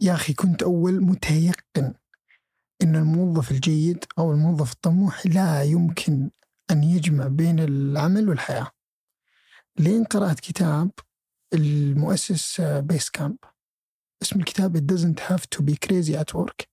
يا 0.00 0.14
أخي 0.14 0.34
كنت 0.34 0.62
أول 0.62 1.00
متيقن 1.04 1.94
أن 2.82 2.96
الموظف 2.96 3.50
الجيد 3.50 4.04
أو 4.18 4.32
الموظف 4.32 4.72
الطموح 4.72 5.26
لا 5.26 5.62
يمكن 5.62 6.30
أن 6.70 6.84
يجمع 6.84 7.26
بين 7.26 7.60
العمل 7.60 8.28
والحياة. 8.28 8.70
لين 9.78 10.04
قرأت 10.04 10.40
كتاب 10.40 10.90
المؤسس 11.54 12.60
بيس 12.60 13.10
كامب 13.10 13.36
اسم 14.22 14.40
الكتاب 14.40 14.76
It 14.76 14.86
doesn't 14.86 15.20
have 15.20 15.42
to 15.50 15.62
be 15.62 15.76
crazy 15.86 16.14
at 16.16 16.34
work. 16.34 16.66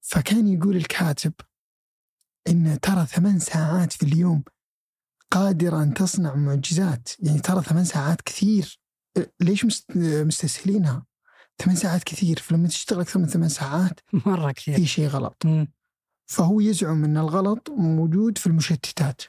فكان 0.00 0.48
يقول 0.48 0.76
الكاتب 0.76 1.32
إن 2.48 2.80
ترى 2.80 3.06
ثمان 3.06 3.38
ساعات 3.38 3.92
في 3.92 4.02
اليوم 4.02 4.44
قادرة 5.30 5.82
أن 5.82 5.94
تصنع 5.94 6.34
معجزات. 6.34 7.08
يعني 7.20 7.40
ترى 7.40 7.62
ثمان 7.62 7.84
ساعات 7.84 8.22
كثير. 8.22 8.80
ليش 9.40 9.66
مستسهلينها؟ 9.96 11.07
ثمان 11.62 11.76
ساعات 11.76 12.04
كثير 12.04 12.38
فلما 12.38 12.68
تشتغل 12.68 13.00
أكثر 13.00 13.20
من 13.20 13.26
ثمان 13.26 13.48
ساعات 13.48 14.00
مرة 14.12 14.52
كثير. 14.52 14.76
في 14.76 14.86
شيء 14.86 15.06
غلط. 15.06 15.42
مم. 15.44 15.68
فهو 16.26 16.60
يزعم 16.60 17.04
أن 17.04 17.16
الغلط 17.16 17.70
موجود 17.76 18.38
في 18.38 18.46
المشتتات 18.46 19.22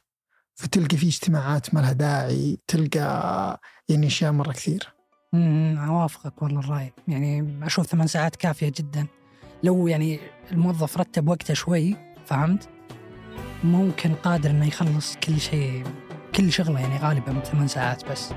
فتلقى 0.55 0.97
في 0.97 1.07
اجتماعات 1.07 1.73
ما 1.73 1.79
لها 1.79 1.93
داعي 1.93 2.57
تلقى 2.67 3.61
يعني 3.89 4.07
أشياء 4.07 4.31
مرة 4.31 4.51
كثير. 4.51 4.93
مم، 5.33 5.77
أوافقك 5.87 6.41
والله 6.41 6.59
الرأي. 6.59 6.93
يعني 7.07 7.59
أشوف 7.65 7.85
ثمان 7.85 8.07
ساعات 8.07 8.35
كافية 8.35 8.71
جدا. 8.77 9.07
لو 9.63 9.87
يعني 9.87 10.19
الموظف 10.51 10.97
رتب 10.97 11.27
وقته 11.29 11.53
شوي 11.53 11.95
فهمت؟ 12.25 12.69
ممكن 13.63 14.13
قادر 14.13 14.49
إنه 14.49 14.67
يخلص 14.67 15.15
كل 15.15 15.39
شيء 15.39 15.83
كل 16.35 16.51
شغلة 16.51 16.79
يعني 16.79 16.97
غالبا 16.97 17.39
ثمان 17.39 17.67
ساعات 17.67 18.11
بس. 18.11 18.29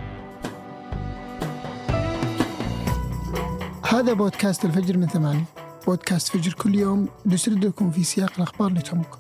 هذا 3.93 4.13
بودكاست 4.13 4.65
الفجر 4.65 4.97
من 4.97 5.07
ثمانية. 5.07 5.45
بودكاست 5.87 6.29
فجر 6.29 6.53
كل 6.53 6.75
يوم 6.75 7.09
نسرد 7.27 7.65
لكم 7.65 7.91
في 7.91 8.05
سياق 8.05 8.33
الأخبار 8.37 8.69
اللي 8.69 8.81
تهمكم. 8.81 9.19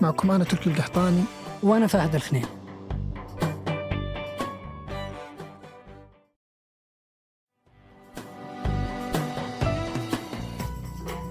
معكم 0.00 0.30
أنا 0.30 0.44
تركي 0.44 0.70
القحطاني. 0.70 1.22
وأنا 1.62 1.86
فهد 1.86 2.14
الخنين 2.14 2.46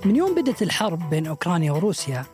من 0.06 0.16
يوم 0.16 0.36
بدت 0.36 0.62
الحرب 0.62 1.10
بين 1.10 1.28
أوكرانيا 1.28 1.72
وروسيا 1.72 2.26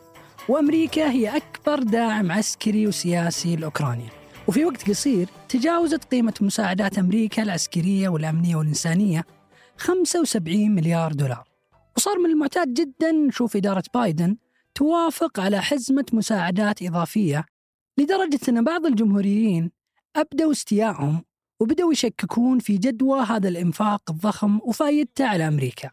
وأمريكا 0.48 1.10
هي 1.10 1.36
أكبر 1.36 1.82
داعم 1.82 2.32
عسكري 2.32 2.86
وسياسي 2.86 3.56
لأوكرانيا. 3.56 4.08
وفي 4.48 4.64
وقت 4.64 4.90
قصير 4.90 5.28
تجاوزت 5.48 6.04
قيمة 6.04 6.34
مساعدات 6.40 6.98
أمريكا 6.98 7.42
العسكرية 7.42 8.08
والأمنية 8.08 8.56
والإنسانية. 8.56 9.37
75 9.78 10.70
مليار 10.70 11.12
دولار 11.12 11.48
وصار 11.96 12.18
من 12.18 12.30
المعتاد 12.30 12.74
جدا 12.74 13.12
نشوف 13.12 13.56
إدارة 13.56 13.84
بايدن 13.94 14.36
توافق 14.74 15.40
على 15.40 15.62
حزمة 15.62 16.06
مساعدات 16.12 16.82
إضافية 16.82 17.44
لدرجة 17.98 18.40
أن 18.48 18.64
بعض 18.64 18.86
الجمهوريين 18.86 19.70
أبدوا 20.16 20.52
استيائهم 20.52 21.24
وبدأوا 21.60 21.92
يشككون 21.92 22.58
في 22.58 22.78
جدوى 22.78 23.20
هذا 23.20 23.48
الإنفاق 23.48 24.10
الضخم 24.10 24.60
وفائدته 24.62 25.26
على 25.26 25.48
أمريكا? 25.48 25.90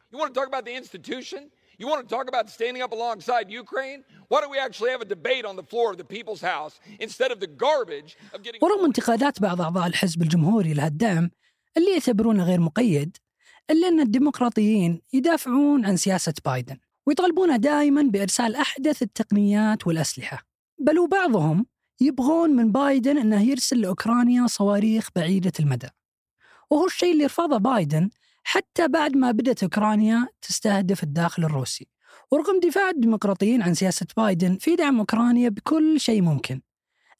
You 1.78 1.88
want 1.88 2.08
to 2.08 2.16
talk 2.16 2.28
about 2.30 2.50
standing 2.50 2.81
up 2.81 2.94
alongside 2.94 3.52
Ukraine? 3.52 4.00
Why 4.30 4.39
don't 4.41 4.52
we 4.56 4.59
actually 4.67 4.91
have 4.91 5.02
a 5.02 5.11
debate 5.16 5.45
on 5.45 5.56
the 5.56 5.63
floor 5.72 5.91
of 5.91 5.97
the 5.97 6.09
people's 6.16 6.41
house 6.41 6.80
instead 7.06 7.31
of 7.31 7.39
the 7.39 7.47
garbage 7.47 8.17
of 8.33 8.41
getting. 8.44 8.59
ورغم 8.61 8.86
انتقادات 8.86 9.41
بعض 9.41 9.61
أعضاء 9.61 9.88
الحزب 9.88 10.22
الجمهوري 10.22 10.73
لهالدعم 10.73 11.31
اللي 11.78 11.91
يعتبرونه 11.94 12.44
غير 12.44 12.59
مقيد 12.59 13.17
إلا 13.70 13.88
أن 13.88 14.00
الديمقراطيين 14.00 15.02
يدافعون 15.14 15.86
عن 15.86 15.98
سياسة 15.98 16.34
بايدن 16.46 16.78
ويطالبونه 17.08 17.56
دائما 17.56 18.02
بإرسال 18.02 18.56
أحدث 18.56 19.02
التقنيات 19.02 19.88
والأسلحة. 19.88 20.48
بل 20.80 21.00
وبعضهم 21.00 21.66
يبغون 22.02 22.50
من 22.50 22.72
بايدن 22.72 23.18
أنه 23.18 23.42
يرسل 23.42 23.81
لأوكرانيا 23.81 24.48
صواريخ 24.48 25.09
بعيدة 25.16 25.52
المدى. 25.59 25.88
وهو 26.72 26.86
الشيء 26.86 27.14
اللي 27.14 27.25
رفضه 27.25 27.58
بايدن 27.58 28.09
حتى 28.44 28.88
بعد 28.88 29.18
ما 29.18 29.31
بدأت 29.31 29.64
أوكرانيا 29.64 30.28
تستهدف 30.42 31.04
الداخل 31.04 31.44
الروسي. 31.44 31.88
ورغم 32.31 32.59
دفاع 32.59 32.90
الديمقراطيين 32.90 33.62
عن 33.62 33.74
سياسة 33.74 34.08
بايدن 34.18 34.58
في 34.58 34.75
دعم 34.75 35.00
أوكرانيا 35.00 35.50
بكل 35.50 36.00
شيء 36.00 36.22
ممكن. 36.22 36.62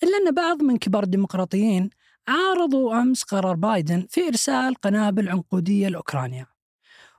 إلا 0.04 0.18
أن 0.18 0.32
بعض 0.36 0.64
من 0.64 0.78
كبار 0.78 1.04
الديمقراطيين 1.04 1.90
عارضوا 2.28 3.02
أمس 3.02 3.24
قرار 3.24 3.56
بايدن 3.56 4.08
في 4.10 4.28
إرسال 4.28 4.76
قنابل 4.76 5.30
عنقودية 5.30 5.88
لأوكرانيا. 5.88 6.48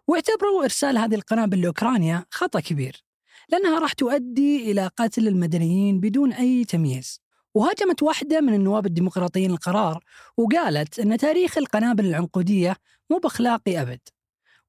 واعتبروا 0.08 0.64
إرسال 0.64 0.98
هذه 0.98 1.14
القنابل 1.14 1.60
لأوكرانيا 1.60 2.24
خطأ 2.30 2.60
كبير 2.60 3.04
لأنها 3.48 3.78
راح 3.78 3.92
تؤدي 3.92 4.70
إلى 4.70 4.90
قتل 4.96 5.28
المدنيين 5.28 6.00
بدون 6.00 6.32
أي 6.32 6.64
تمييز. 6.64 7.20
وهاجمت 7.54 8.02
واحدة 8.02 8.40
من 8.40 8.54
النواب 8.54 8.86
الديمقراطيين 8.86 9.50
القرار 9.50 10.04
وقالت 10.36 10.98
أن 10.98 11.18
تاريخ 11.18 11.58
القنابل 11.58 12.06
العنقودية 12.06 12.76
مو 13.10 13.18
بأخلاقي 13.18 13.82
أبد 13.82 14.00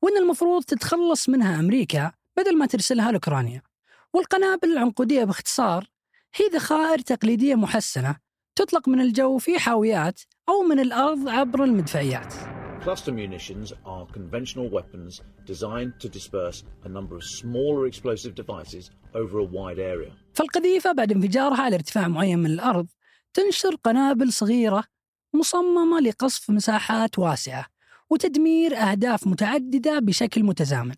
وأن 0.02 0.18
المفروض 0.18 0.64
تتخلص 0.64 1.30
منها 1.30 1.60
أمريكا 1.60 2.12
بدل 2.38 2.58
ما 2.58 2.66
ترسلها 2.66 3.12
لأوكرانيا. 3.12 3.62
والقنابل 4.14 4.72
العنقودية 4.72 5.24
باختصار 5.24 5.88
هي 6.36 6.46
ذخائر 6.54 7.00
تقليدية 7.00 7.56
محسنة 7.56 8.27
تطلق 8.58 8.90
من 8.90 9.02
الجو 9.02 9.38
في 9.38 9.60
حاويات 9.60 10.22
أو 10.50 10.62
من 10.70 10.80
الأرض 10.80 11.30
عبر 11.30 11.64
المدفعيات. 11.64 12.34
Cluster 12.84 13.12
munitions 13.12 13.72
are 13.72 14.06
conventional 14.18 14.68
weapons 14.78 15.22
designed 15.46 15.94
to 16.00 16.10
disperse 16.10 16.64
a 16.86 16.90
number 16.90 17.16
of 17.18 17.24
smaller 17.24 17.86
explosive 17.92 18.34
devices 18.36 18.90
over 19.16 19.40
a 19.40 19.46
wide 19.46 19.80
area. 19.80 20.12
فالقذيفة 20.34 20.92
بعد 20.92 21.12
انفجارها 21.12 21.62
على 21.62 21.76
ارتفاع 21.76 22.08
معين 22.08 22.40
من 22.40 22.46
الأرض 22.52 22.88
تنشر 23.34 23.76
قنابل 23.76 24.34
صغيرة 24.34 24.84
مصممة 25.34 26.00
لقصف 26.00 26.50
مساحات 26.50 27.20
واسعة 27.20 27.66
وتدمير 28.10 28.78
أهداف 28.78 29.28
متعددة 29.28 30.00
بشكل 30.00 30.44
متزامن. 30.44 30.96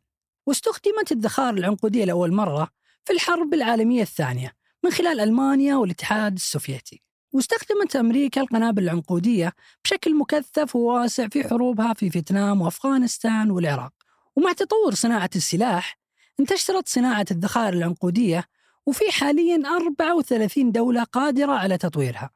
واستخدمت 0.47 1.11
الذخائر 1.11 1.57
العنقودية 1.57 2.05
لأول 2.05 2.33
مرة 2.33 2.67
في 3.05 3.13
الحرب 3.13 3.53
العالمية 3.53 4.01
الثانية 4.01 4.53
من 4.83 4.91
خلال 4.91 5.19
ألمانيا 5.19 5.75
والاتحاد 5.75 6.33
السوفيتي. 6.33 7.08
واستخدمت 7.33 7.95
أمريكا 7.95 8.41
القنابل 8.41 8.83
العنقودية 8.83 9.53
بشكل 9.83 10.15
مكثف 10.15 10.75
وواسع 10.75 11.27
في 11.27 11.43
حروبها 11.43 11.93
في 11.93 12.09
فيتنام 12.09 12.61
وأفغانستان 12.61 13.51
والعراق. 13.51 13.93
ومع 14.35 14.53
تطور 14.53 14.93
صناعة 14.93 15.29
السلاح 15.35 15.99
انتشرت 16.39 16.87
صناعة 16.87 17.25
الذخائر 17.31 17.73
العنقودية 17.73 18.43
وفي 18.85 19.11
حاليا 19.11 19.63
34 19.67 20.71
دولة 20.71 21.03
قادرة 21.03 21.51
على 21.51 21.77
تطويرها. 21.77 22.29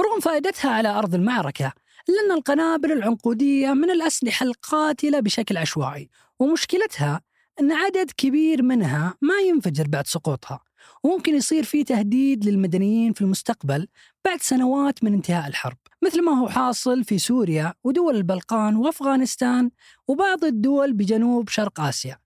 رغم 0.00 0.20
فائدتها 0.20 0.70
على 0.70 0.88
أرض 0.88 1.14
المعركة 1.14 1.72
إلا 2.08 2.20
أن 2.26 2.32
القنابل 2.38 2.92
العنقودية 2.92 3.72
من 3.72 3.90
الأسلحة 3.90 4.46
القاتلة 4.46 5.20
بشكل 5.20 5.56
عشوائي 5.56 6.10
ومشكلتها 6.38 7.20
أن 7.60 7.72
عدد 7.72 8.10
كبير 8.16 8.62
منها 8.62 9.14
ما 9.20 9.40
ينفجر 9.48 9.84
بعد 9.88 10.06
سقوطها. 10.06 10.60
وممكن 11.04 11.34
يصير 11.34 11.64
في 11.64 11.84
تهديد 11.84 12.44
للمدنيين 12.44 13.12
في 13.12 13.20
المستقبل 13.20 13.88
بعد 14.24 14.40
سنوات 14.40 15.04
من 15.04 15.14
انتهاء 15.14 15.48
الحرب 15.48 15.78
مثل 16.04 16.22
ما 16.22 16.32
هو 16.32 16.48
حاصل 16.48 17.04
في 17.04 17.18
سوريا 17.18 17.74
ودول 17.84 18.16
البلقان 18.16 18.76
وأفغانستان 18.76 19.70
وبعض 20.08 20.44
الدول 20.44 20.92
بجنوب 20.92 21.48
شرق 21.48 21.80
آسيا 21.80 22.18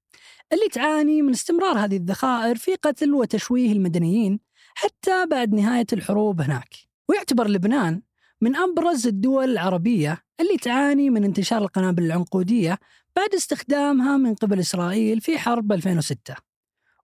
اللي 0.52 0.68
تعاني 0.72 1.22
من 1.22 1.32
استمرار 1.32 1.78
هذه 1.78 1.96
الذخائر 1.96 2.56
في 2.56 2.74
قتل 2.74 3.14
وتشويه 3.14 3.72
المدنيين 3.72 4.40
حتى 4.74 5.26
بعد 5.26 5.54
نهاية 5.54 5.86
الحروب 5.92 6.40
هناك. 6.40 6.74
ويعتبر 7.08 7.48
لبنان 7.48 8.02
من 8.40 8.56
أبرز 8.56 9.06
الدول 9.06 9.50
العربية 9.50 10.24
اللي 10.40 10.56
تعاني 10.56 11.10
من 11.10 11.24
انتشار 11.24 11.62
القنابل 11.62 12.02
العنقودية 12.02 12.78
بعد 13.16 13.34
استخدامها 13.34 14.16
من 14.16 14.34
قبل 14.34 14.58
إسرائيل 14.58 15.20
في 15.20 15.38
حرب 15.38 15.72
2006 15.72 16.34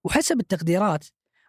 وحسب 0.04 0.40
التقديرات 0.40 1.06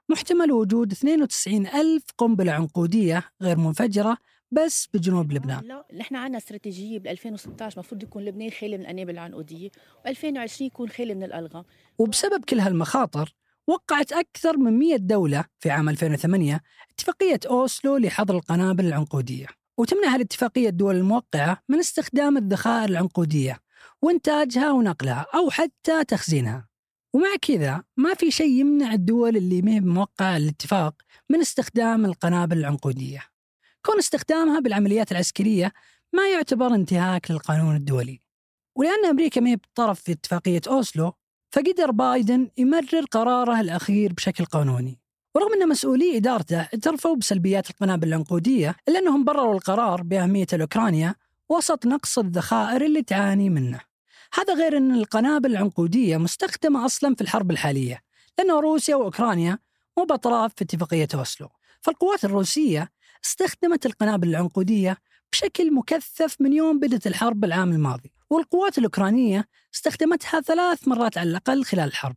محتمل 0.09 0.51
وجود 0.51 0.91
92 0.91 1.67
ألف 1.67 2.03
قنبلة 2.17 2.51
عنقودية 2.51 3.23
غير 3.41 3.57
منفجرة 3.57 4.17
بس 4.51 4.88
بجنوب 4.94 5.31
لبنان. 5.31 5.63
لا 5.63 5.85
نحن 5.97 6.15
عندنا 6.15 6.38
استراتيجية 6.38 7.00
بال 7.00 7.11
2016 7.11 7.77
المفروض 7.77 8.03
يكون 8.03 8.25
لبنان 8.25 8.50
خالي 8.50 8.77
من 8.77 8.83
الأنابل 8.83 9.09
العنقودية 9.09 9.69
و2020 10.07 10.61
يكون 10.61 10.89
خالي 10.89 11.15
من 11.15 11.23
الألغام. 11.23 11.63
وبسبب 11.97 12.45
كل 12.45 12.59
هالمخاطر 12.59 13.35
وقعت 13.67 14.11
أكثر 14.11 14.57
من 14.57 14.79
100 14.79 14.95
دولة 14.95 15.45
في 15.59 15.69
عام 15.69 15.89
2008 15.89 16.61
اتفاقية 16.91 17.39
أوسلو 17.45 17.97
لحظر 17.97 18.35
القنابل 18.35 18.85
العنقودية. 18.85 19.47
وتمنع 19.77 20.13
هالاتفاقية 20.13 20.69
الدول 20.69 20.95
الموقعة 20.95 21.57
من 21.69 21.79
استخدام 21.79 22.38
الذخائر 22.38 22.89
العنقودية 22.89 23.59
وإنتاجها 24.01 24.71
ونقلها 24.71 25.25
أو 25.35 25.50
حتى 25.50 26.03
تخزينها. 26.03 26.72
ومع 27.13 27.36
كذا 27.42 27.83
ما 27.98 28.13
في 28.13 28.31
شيء 28.31 28.60
يمنع 28.60 28.94
الدول 28.94 29.38
اللي 29.38 29.62
ما 29.62 29.71
هي 29.71 29.80
موقعة 29.80 30.38
الاتفاق 30.38 30.95
من 31.30 31.39
استخدام 31.39 32.06
القنابل 32.06 32.57
العنقودية. 32.57 33.24
كون 33.86 33.98
استخدامها 33.98 34.60
بالعمليات 34.60 35.12
العسكرية 35.12 35.74
ما 36.13 36.30
يعتبر 36.30 36.75
انتهاك 36.75 37.31
للقانون 37.31 37.75
الدولي. 37.75 38.21
ولأن 38.75 39.06
أمريكا 39.06 39.42
ما 39.42 39.56
بطرف 39.56 40.01
في 40.01 40.12
اتفاقية 40.12 40.62
أوسلو 40.68 41.13
فقدر 41.51 41.92
بايدن 41.92 42.50
يمرر 42.57 43.06
قراره 43.12 43.60
الأخير 43.60 44.13
بشكل 44.13 44.45
قانوني. 44.45 45.00
ورغم 45.36 45.54
أن 45.54 45.69
مسؤولي 45.69 46.18
إدارته 46.18 46.60
اعترفوا 46.62 47.15
بسلبيات 47.15 47.69
القنابل 47.69 48.07
العنقودية 48.07 48.75
إلا 48.88 49.00
أنهم 49.00 49.24
برروا 49.24 49.54
القرار 49.54 50.04
بأهمية 50.04 50.48
الأوكرانيا 50.54 51.15
وسط 51.50 51.86
نقص 51.86 52.18
الذخائر 52.18 52.86
اللي 52.86 53.01
تعاني 53.01 53.50
منه. 53.50 53.92
هذا 54.33 54.53
غير 54.53 54.77
أن 54.77 54.95
القنابل 54.95 55.51
العنقودية 55.51 56.18
مستخدمة 56.18 56.85
أصلا 56.85 57.15
في 57.15 57.21
الحرب 57.21 57.51
الحالية 57.51 58.01
لأن 58.38 58.51
روسيا 58.51 58.95
وأوكرانيا 58.95 59.59
مو 59.97 60.03
بأطراف 60.03 60.53
في 60.56 60.63
اتفاقية 60.63 61.07
أوسلو. 61.15 61.50
فالقوات 61.81 62.25
الروسية 62.25 62.91
استخدمت 63.25 63.85
القنابل 63.85 64.30
العنقودية 64.30 64.97
بشكل 65.31 65.74
مكثف 65.74 66.41
من 66.41 66.53
يوم 66.53 66.80
بدأت 66.80 67.07
الحرب 67.07 67.44
العام 67.44 67.71
الماضي 67.71 68.12
والقوات 68.30 68.77
الأوكرانية 68.77 69.47
استخدمتها 69.74 70.41
ثلاث 70.41 70.88
مرات 70.88 71.18
على 71.18 71.29
الأقل 71.29 71.63
خلال 71.63 71.88
الحرب. 71.88 72.15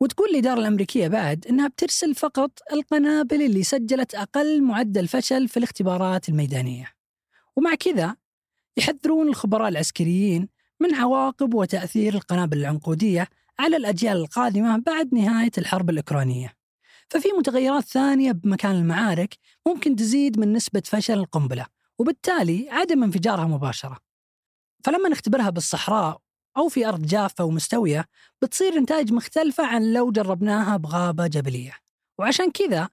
وتقول 0.00 0.28
الإدارة 0.28 0.60
الأمريكية 0.60 1.08
بعد 1.08 1.46
أنها 1.46 1.68
بترسل 1.68 2.14
فقط 2.14 2.50
القنابل 2.72 3.42
اللي 3.42 3.62
سجلت 3.62 4.14
أقل 4.14 4.62
معدل 4.62 5.08
فشل 5.08 5.48
في 5.48 5.56
الاختبارات 5.56 6.28
الميدانية. 6.28 6.92
ومع 7.56 7.74
كذا 7.74 8.16
يحذرون 8.76 9.28
الخبراء 9.28 9.68
العسكريين 9.68 10.57
من 10.80 10.94
عواقب 10.94 11.54
وتأثير 11.54 12.14
القنابل 12.14 12.58
العنقودية 12.58 13.28
على 13.58 13.76
الأجيال 13.76 14.16
القادمة 14.16 14.76
بعد 14.86 15.14
نهاية 15.14 15.50
الحرب 15.58 15.90
الأوكرانية. 15.90 16.54
ففي 17.10 17.28
متغيرات 17.38 17.84
ثانية 17.84 18.32
بمكان 18.32 18.74
المعارك 18.74 19.38
ممكن 19.66 19.96
تزيد 19.96 20.38
من 20.38 20.52
نسبة 20.52 20.82
فشل 20.84 21.18
القنبلة 21.18 21.66
وبالتالي 21.98 22.70
عدم 22.70 23.02
انفجارها 23.02 23.44
مباشرة. 23.44 23.98
فلما 24.84 25.08
نختبرها 25.08 25.50
بالصحراء 25.50 26.20
أو 26.56 26.68
في 26.68 26.88
أرض 26.88 27.02
جافة 27.02 27.44
ومستوية 27.44 28.04
بتصير 28.42 28.80
نتائج 28.80 29.12
مختلفة 29.12 29.66
عن 29.66 29.92
لو 29.92 30.10
جربناها 30.10 30.76
بغابة 30.76 31.26
جبلية. 31.26 31.72
وعشان 32.18 32.50
كذا 32.50 32.88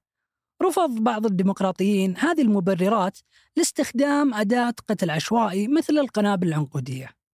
رفض 0.63 0.89
بعض 0.89 1.25
الديمقراطيين 1.25 2.17
هذه 2.17 2.41
المبررات 2.41 3.17
لاستخدام 3.57 4.33
أداة 4.33 4.73
قتل 4.87 5.09
عشوائي 5.09 5.67
مثل 5.67 5.93
القنابل 5.97 6.47
العنقودية. 6.47 7.25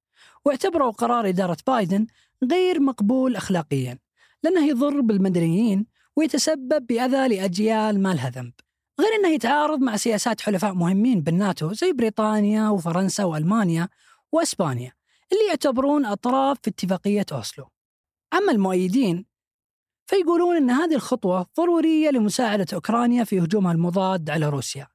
واعتبروا 0.46 0.92
قرار 0.92 1.30
إدارة 1.30 1.58
بايدن 1.68 2.08
غير 2.52 2.80
مقبول 2.80 3.36
أخلاقيا 3.36 3.98
لأنه 4.44 4.68
يضر 4.68 5.02
بالمدنيين 5.02 5.86
ويتسبب 6.16 6.88
بأذى 6.88 7.28
لأجيال 7.28 8.02
ما 8.02 8.14
لها 8.14 8.30
ذنب 8.30 8.54
غير 9.00 9.10
أنه 9.20 9.30
يتعارض 9.30 9.80
مع 9.80 9.96
سياسات 9.96 10.42
حلفاء 10.42 10.74
مهمين 10.74 11.22
بالناتو 11.22 11.74
زي 11.74 11.94
بريطانيا 11.94 12.70
وفرنسا 12.70 13.24
وألمانيا 13.24 13.90
وأسبانيا 14.32 14.94
اللي 15.32 15.48
يعتبرون 15.50 16.06
أطراف 16.06 16.58
في 16.64 16.70
اتفاقية 16.70 17.26
أوسلو. 17.32 17.68
أما 18.34 18.52
المؤيدين 18.52 19.26
فيقولون 20.06 20.56
أن 20.56 20.70
هذه 20.70 20.96
الخطوة 20.96 21.48
ضرورية 21.58 22.10
لمساعدة 22.10 22.66
أوكرانيا 22.74 23.24
في 23.24 23.40
هجومها 23.40 23.72
المضاد 23.72 24.30
على 24.30 24.50
روسيا. 24.50 24.88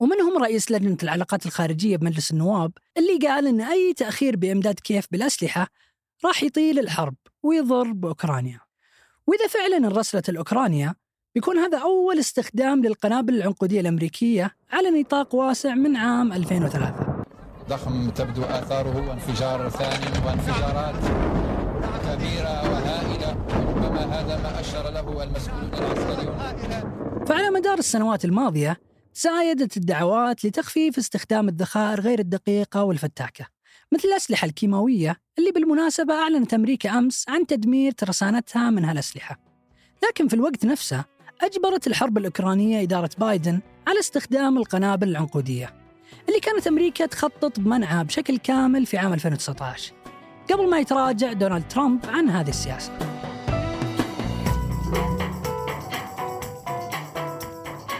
ومنهم 0.00 0.38
رئيس 0.38 0.70
لجنة 0.70 0.96
العلاقات 1.02 1.46
الخارجية 1.46 1.96
بمجلس 1.96 2.30
النواب 2.30 2.72
اللي 2.96 3.28
قال 3.28 3.46
أن 3.46 3.60
أي 3.60 3.94
تأخير 3.96 4.36
بإمداد 4.36 4.74
كيف 4.74 5.06
بالأسلحة 5.10 5.68
راح 6.24 6.42
يطيل 6.42 6.78
الحرب 6.78 7.14
ويضر 7.42 7.92
بأوكرانيا 7.92 8.60
وإذا 9.26 9.46
فعلا 9.46 9.76
انرسلت 9.76 10.28
الأوكرانيا 10.28 10.94
بيكون 11.34 11.58
هذا 11.58 11.78
أول 11.78 12.18
استخدام 12.18 12.82
للقنابل 12.82 13.34
العنقودية 13.34 13.80
الأمريكية 13.80 14.56
على 14.72 14.90
نطاق 14.90 15.34
واسع 15.34 15.74
من 15.74 15.96
عام 15.96 16.32
2003 16.32 17.24
ضخم 17.68 18.10
تبدو 18.10 18.42
آثاره 18.42 19.08
وانفجار 19.08 19.68
ثاني 19.70 20.26
وانفجارات 20.26 20.94
كبيرة 22.04 22.70
وهائلة 22.70 23.32
ربما 23.50 24.04
هذا 24.04 24.42
ما 24.42 24.60
أشار 24.60 24.90
له 24.90 25.22
المسؤولون 25.22 25.70
العسكريون 25.74 26.36
فعلى 27.26 27.50
مدار 27.50 27.78
السنوات 27.78 28.24
الماضية 28.24 28.80
تزايدت 29.14 29.76
الدعوات 29.76 30.44
لتخفيف 30.44 30.98
استخدام 30.98 31.48
الذخائر 31.48 32.00
غير 32.00 32.18
الدقيقة 32.18 32.84
والفتاكة 32.84 33.46
مثل 33.92 34.08
الأسلحة 34.08 34.44
الكيماوية 34.44 35.16
اللي 35.38 35.50
بالمناسبة 35.52 36.14
أعلنت 36.14 36.54
أمريكا 36.54 36.98
أمس 36.98 37.28
عن 37.28 37.46
تدمير 37.46 37.92
ترسانتها 37.92 38.70
من 38.70 38.84
هالأسلحة. 38.84 39.38
لكن 40.08 40.28
في 40.28 40.34
الوقت 40.34 40.66
نفسه 40.66 41.04
أجبرت 41.40 41.86
الحرب 41.86 42.18
الأوكرانية 42.18 42.82
إدارة 42.82 43.10
بايدن 43.18 43.60
على 43.86 44.00
استخدام 44.00 44.58
القنابل 44.58 45.08
العنقودية 45.08 45.74
اللي 46.28 46.40
كانت 46.40 46.66
أمريكا 46.66 47.06
تخطط 47.06 47.60
بمنعها 47.60 48.02
بشكل 48.02 48.38
كامل 48.38 48.86
في 48.86 48.98
عام 48.98 49.12
2019 49.12 49.92
قبل 50.50 50.70
ما 50.70 50.78
يتراجع 50.78 51.32
دونالد 51.32 51.68
ترامب 51.68 52.06
عن 52.06 52.28
هذه 52.28 52.48
السياسة. 52.48 52.98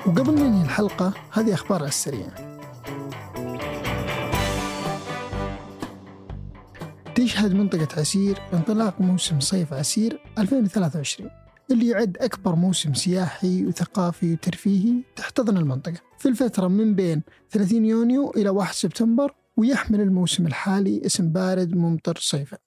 وقبل 0.07 0.35
ننهي 0.35 0.63
الحلقة 0.65 1.15
هذه 1.33 1.55
أخبار 1.55 1.79
على 1.79 1.89
السريع. 1.89 2.29
تشهد 7.15 7.55
منطقة 7.55 8.01
عسير 8.01 8.39
انطلاق 8.53 9.01
موسم 9.01 9.41
صيف 9.41 9.73
عسير 9.73 10.21
2023 10.39 11.31
اللي 11.71 11.89
يعد 11.89 12.17
أكبر 12.21 12.55
موسم 12.55 12.95
سياحي 12.95 13.67
وثقافي 13.67 14.33
وترفيهي 14.33 15.03
تحتضن 15.17 15.57
المنطقة. 15.57 16.01
في 16.19 16.29
الفترة 16.29 16.69
من 16.69 16.95
بين 16.95 17.23
30 17.51 17.85
يونيو 17.85 18.31
إلى 18.31 18.49
1 18.49 18.75
سبتمبر 18.75 19.35
ويحمل 19.57 20.01
الموسم 20.01 20.47
الحالي 20.47 21.07
اسم 21.07 21.33
بارد 21.33 21.75
ممطر 21.77 22.19
صيفا 22.21 22.59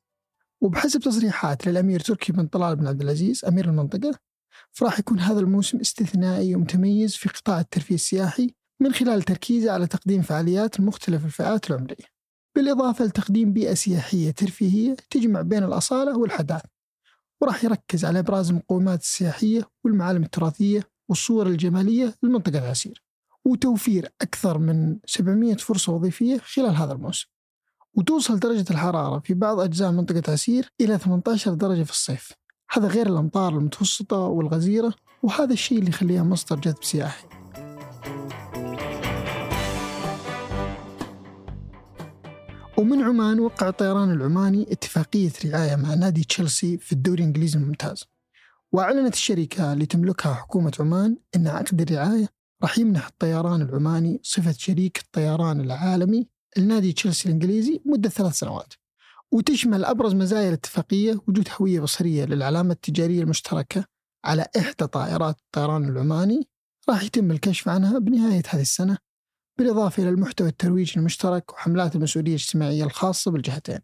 وبحسب 0.61 0.99
تصريحات 0.99 1.67
للأمير 1.67 1.99
تركي 1.99 2.31
بن 2.31 2.47
طلال 2.47 2.75
بن 2.75 2.87
عبد 2.87 3.01
العزيز 3.01 3.45
أمير 3.45 3.65
المنطقة 3.65 4.26
فراح 4.71 4.99
يكون 4.99 5.19
هذا 5.19 5.39
الموسم 5.39 5.79
استثنائي 5.79 6.55
ومتميز 6.55 7.15
في 7.15 7.29
قطاع 7.29 7.59
الترفيه 7.59 7.95
السياحي 7.95 8.53
من 8.79 8.93
خلال 8.93 9.21
تركيزه 9.21 9.71
على 9.71 9.87
تقديم 9.87 10.21
فعاليات 10.21 10.79
لمختلف 10.79 11.25
الفئات 11.25 11.71
العمرية. 11.71 12.05
بالإضافة 12.55 13.05
لتقديم 13.05 13.53
بيئة 13.53 13.73
سياحية 13.73 14.31
ترفيهية 14.31 14.95
تجمع 15.09 15.41
بين 15.41 15.63
الأصالة 15.63 16.17
والحداثة 16.17 16.69
وراح 17.41 17.63
يركز 17.63 18.05
على 18.05 18.19
إبراز 18.19 18.49
المقومات 18.49 19.01
السياحية 19.01 19.69
والمعالم 19.83 20.23
التراثية 20.23 20.89
والصور 21.09 21.47
الجمالية 21.47 22.13
للمنطقة 22.23 22.59
العسير 22.59 23.03
وتوفير 23.45 24.09
أكثر 24.21 24.57
من 24.57 24.99
700 25.05 25.55
فرصة 25.55 25.93
وظيفية 25.93 26.37
خلال 26.37 26.75
هذا 26.75 26.93
الموسم. 26.93 27.27
وتوصل 27.93 28.39
درجة 28.39 28.65
الحرارة 28.71 29.19
في 29.19 29.33
بعض 29.33 29.59
أجزاء 29.59 29.91
منطقة 29.91 30.31
عسير 30.31 30.69
إلى 30.81 30.97
18 30.97 31.53
درجة 31.53 31.83
في 31.83 31.91
الصيف. 31.91 32.31
هذا 32.71 32.87
غير 32.87 33.07
الأمطار 33.07 33.57
المتوسطة 33.57 34.17
والغزيرة 34.17 34.93
وهذا 35.23 35.53
الشيء 35.53 35.79
اللي 35.79 35.89
يخليها 35.89 36.23
مصدر 36.23 36.59
جذب 36.59 36.83
سياحي. 36.83 37.27
ومن 42.77 43.01
عمان 43.01 43.39
وقع 43.39 43.69
الطيران 43.69 44.11
العماني 44.11 44.71
اتفاقية 44.71 45.31
رعاية 45.45 45.75
مع 45.75 45.93
نادي 45.93 46.23
تشيلسي 46.23 46.77
في 46.77 46.91
الدوري 46.91 47.19
الإنجليزي 47.23 47.59
الممتاز. 47.59 48.03
وأعلنت 48.71 49.13
الشركة 49.13 49.73
اللي 49.73 49.85
تملكها 49.85 50.33
حكومة 50.33 50.73
عمان 50.79 51.17
أن 51.35 51.47
عقد 51.47 51.81
الرعاية 51.81 52.29
راح 52.63 52.77
يمنح 52.77 53.07
الطيران 53.07 53.61
العماني 53.61 54.19
صفة 54.23 54.55
شريك 54.57 54.97
الطيران 54.97 55.61
العالمي 55.61 56.27
لنادي 56.57 56.93
تشيلسي 56.93 57.29
الإنجليزي 57.29 57.81
مدة 57.85 58.09
ثلاث 58.09 58.33
سنوات. 58.33 58.73
وتشمل 59.31 59.85
أبرز 59.85 60.13
مزايا 60.13 60.47
الاتفاقية 60.49 61.21
وجود 61.27 61.47
هوية 61.59 61.79
بصرية 61.79 62.25
للعلامة 62.25 62.71
التجارية 62.73 63.21
المشتركة 63.21 63.85
على 64.25 64.45
إحدى 64.57 64.87
طائرات 64.87 65.35
الطيران 65.39 65.89
العماني 65.89 66.47
راح 66.89 67.03
يتم 67.03 67.31
الكشف 67.31 67.69
عنها 67.69 67.99
بنهاية 67.99 68.43
هذه 68.49 68.61
السنة 68.61 68.97
بالإضافة 69.57 70.03
إلى 70.03 70.09
المحتوى 70.09 70.47
الترويجي 70.47 70.93
المشترك 70.97 71.53
وحملات 71.53 71.95
المسؤولية 71.95 72.31
الاجتماعية 72.31 72.83
الخاصة 72.83 73.31
بالجهتين. 73.31 73.79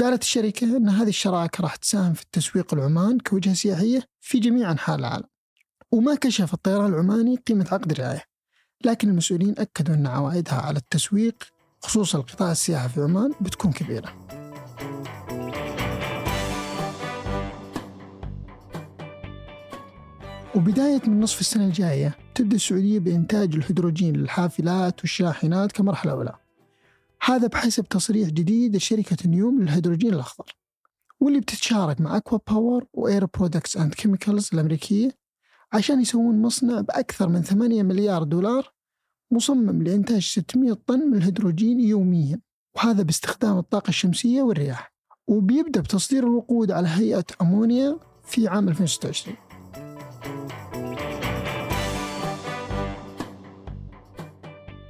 قالت 0.00 0.22
الشركة 0.22 0.76
أن 0.76 0.88
هذه 0.88 1.08
الشراكة 1.08 1.62
راح 1.62 1.76
تساهم 1.76 2.14
في 2.14 2.22
التسويق 2.22 2.74
العمان 2.74 3.18
كوجهة 3.18 3.54
سياحية 3.54 4.02
في 4.20 4.38
جميع 4.38 4.70
أنحاء 4.70 4.96
العالم 4.96 5.24
وما 5.92 6.14
كشف 6.14 6.54
الطيران 6.54 6.92
العماني 6.92 7.36
قيمة 7.36 7.66
عقد 7.72 7.90
الرعاية 7.90 8.22
لكن 8.84 9.08
المسؤولين 9.08 9.54
أكدوا 9.58 9.94
أن 9.94 10.06
عوائدها 10.06 10.54
على 10.54 10.78
التسويق 10.78 11.34
خصوصا 11.80 12.18
القطاع 12.18 12.52
السياحي 12.52 12.88
في 12.88 13.00
عمان 13.00 13.34
بتكون 13.40 13.72
كبيرة. 13.72 14.37
وبداية 20.54 21.00
من 21.06 21.20
نصف 21.20 21.40
السنة 21.40 21.64
الجاية 21.64 22.18
تبدأ 22.34 22.56
السعودية 22.56 22.98
بإنتاج 22.98 23.54
الهيدروجين 23.54 24.16
للحافلات 24.16 25.00
والشاحنات 25.00 25.72
كمرحلة 25.72 26.12
أولى. 26.12 26.34
هذا 27.24 27.46
بحسب 27.46 27.88
تصريح 27.88 28.28
جديد 28.28 28.76
لشركة 28.76 29.16
نيوم 29.28 29.62
للهيدروجين 29.62 30.14
الأخضر 30.14 30.56
واللي 31.20 31.40
بتتشارك 31.40 32.00
مع 32.00 32.16
ACWA 32.16 32.38
Power 32.48 32.84
و 32.92 33.00
Air 33.00 33.26
Products 33.26 33.76
and 33.76 33.94
Chemicals 33.94 34.50
الأمريكية 34.52 35.10
عشان 35.72 36.00
يسوون 36.00 36.42
مصنع 36.42 36.80
بأكثر 36.80 37.28
من 37.28 37.42
8 37.42 37.82
مليار 37.82 38.22
دولار 38.22 38.72
مصمم 39.30 39.82
لإنتاج 39.82 40.22
600 40.22 40.72
طن 40.86 41.00
من 41.00 41.16
الهيدروجين 41.18 41.80
يوميا 41.80 42.40
وهذا 42.76 43.02
باستخدام 43.02 43.58
الطاقة 43.58 43.88
الشمسية 43.88 44.42
والرياح. 44.42 44.92
وبيبدأ 45.26 45.80
بتصدير 45.80 46.24
الوقود 46.26 46.70
على 46.70 46.88
هيئة 46.88 47.24
أمونيا 47.42 47.98
في 48.24 48.48
عام 48.48 48.68
2026 48.68 49.36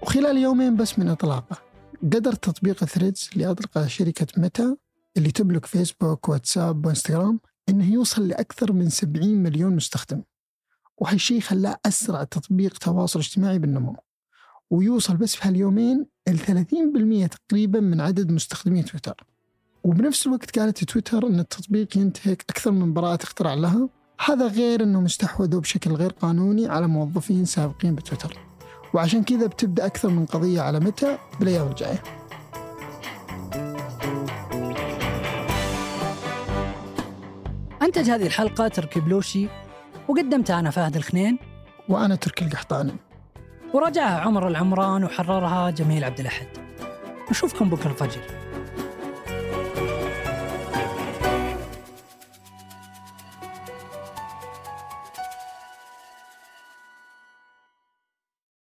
وخلال 0.09 0.39
يومين 0.39 0.77
بس 0.77 0.99
من 0.99 1.09
إطلاقه 1.09 1.59
قدر 2.03 2.33
تطبيق 2.33 2.85
ثريدز 2.85 3.31
اللي 3.33 3.51
أطلقه 3.51 3.87
شركة 3.87 4.27
ميتا 4.37 4.77
اللي 5.17 5.31
تملك 5.31 5.67
فيسبوك 5.67 6.29
واتساب 6.29 6.87
وإنستغرام 6.87 7.41
إنه 7.69 7.93
يوصل 7.93 8.29
لأكثر 8.29 8.73
من 8.73 8.89
70 8.89 9.29
مليون 9.29 9.77
مستخدم. 9.77 10.23
وهالشيء 10.99 11.41
خلاه 11.41 11.79
أسرع 11.87 12.25
تطبيق 12.25 12.79
تواصل 12.79 13.19
اجتماعي 13.19 13.59
بالنمو. 13.59 13.97
ويوصل 14.71 15.17
بس 15.17 15.35
في 15.35 15.49
هاليومين 15.49 16.07
ل 16.29 16.39
30% 16.39 17.27
تقريبا 17.27 17.81
من 17.81 18.01
عدد 18.01 18.33
مستخدمي 18.33 18.83
تويتر. 18.83 19.25
وبنفس 19.85 20.27
الوقت 20.27 20.59
قالت 20.59 20.85
تويتر 20.85 21.27
أن 21.27 21.41
التطبيق 21.41 21.97
ينتهك 21.97 22.45
أكثر 22.51 22.71
من 22.71 22.93
براءة 22.93 23.23
اختراع 23.23 23.55
لها. 23.55 23.89
هذا 24.25 24.47
غير 24.47 24.83
أنهم 24.83 25.05
استحوذوا 25.05 25.61
بشكل 25.61 25.91
غير 25.91 26.11
قانوني 26.11 26.69
على 26.69 26.87
موظفين 26.87 27.45
سابقين 27.45 27.95
بتويتر. 27.95 28.48
وعشان 28.95 29.25
كذا 29.25 29.47
بتبدأ 29.47 29.87
أكثر 29.87 30.09
من 30.09 30.27
قضية 30.27 30.61
على 30.61 30.81
متى؟ 30.81 31.19
بالأيام 31.41 31.67
الجاية. 31.67 32.03
أنتج 37.83 38.11
هذه 38.11 38.27
الحلقة 38.27 38.69
تركي 38.69 39.01
بلوشي 39.01 39.49
وقدمتها 40.09 40.59
أنا 40.59 40.71
فهد 40.71 40.97
الخنين. 40.97 41.39
وأنا 41.89 42.15
تركي 42.15 42.45
القحطاني. 42.45 42.97
وراجعها 43.75 44.21
عمر 44.21 44.49
العمران 44.49 45.05
وحررها 45.05 45.71
جميل 45.71 46.05
عبد 46.05 46.21
الأحد. 46.21 46.47
نشوفكم 47.31 47.71
بكرة 47.71 47.91
الفجر. 47.91 48.21